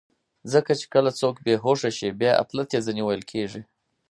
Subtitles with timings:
[0.51, 3.61] ځکه کله چې څوک بېهوښه شي، بیا اپلتې ځینې ویل کېږي.